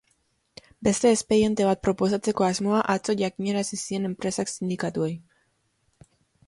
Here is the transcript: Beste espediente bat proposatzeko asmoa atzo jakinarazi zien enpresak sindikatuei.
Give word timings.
Beste 0.87 1.11
espediente 1.17 1.67
bat 1.67 1.83
proposatzeko 1.87 2.47
asmoa 2.47 2.81
atzo 2.97 3.17
jakinarazi 3.23 3.81
zien 3.83 4.11
enpresak 4.13 4.55
sindikatuei. 4.55 5.15